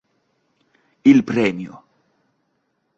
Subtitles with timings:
[1.05, 1.73] Il premio.